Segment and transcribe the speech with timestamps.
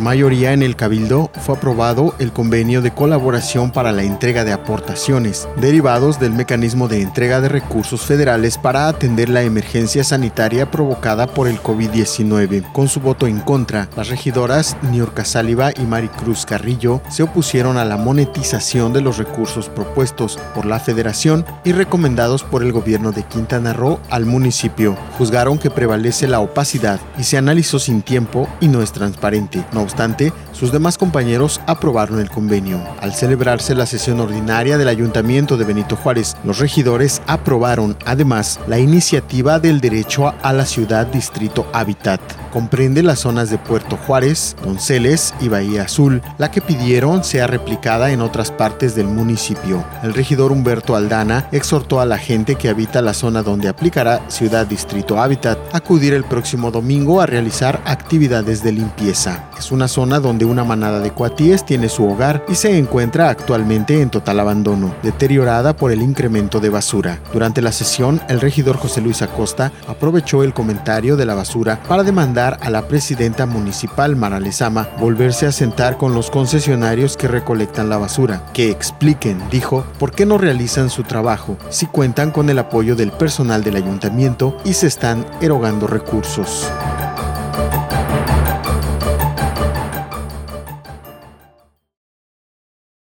[0.00, 5.48] Mayoría en el Cabildo fue aprobado el convenio de colaboración para la entrega de aportaciones,
[5.56, 11.48] derivados del mecanismo de entrega de recursos federales para atender la emergencia sanitaria provocada por
[11.48, 12.72] el COVID-19.
[12.72, 17.84] Con su voto en contra, las regidoras Niurka Sáliva y Maricruz Carrillo se opusieron a
[17.84, 23.24] la monetización de los recursos propuestos por la federación y recomendados por el gobierno de
[23.24, 24.96] Quintana Roo al municipio.
[25.18, 29.62] Juzgaron que prevalece la opacidad y se analizó sin tiempo y no es transparente.
[29.72, 32.80] No obstante, sus demás compañeros aprobaron el convenio.
[33.00, 38.78] Al celebrarse la sesión ordinaria del Ayuntamiento de Benito Juárez, los regidores aprobaron además la
[38.78, 42.20] iniciativa del derecho a la ciudad Distrito Hábitat.
[42.52, 48.10] Comprende las zonas de Puerto Juárez, Donceles y Bahía Azul, la que pidieron sea replicada
[48.12, 49.84] en otras partes del municipio.
[50.02, 54.66] El regidor Humberto Aldana exhortó a la gente que habita la zona donde aplicará Ciudad
[54.66, 59.44] Distrito Hábitat a acudir el próximo domingo a realizar actividades de limpieza.
[59.58, 64.00] Es una zona donde una manada de cuatíes tiene su hogar y se encuentra actualmente
[64.00, 67.20] en total abandono, deteriorada por el incremento de basura.
[67.32, 72.02] Durante la sesión, el regidor José Luis Acosta aprovechó el comentario de la basura para
[72.02, 77.88] demandar a la presidenta municipal Mara Lezama volverse a sentar con los concesionarios que recolectan
[77.88, 82.58] la basura, que expliquen, dijo, por qué no realizan su trabajo si cuentan con el
[82.58, 86.70] apoyo del personal del ayuntamiento y se están erogando recursos.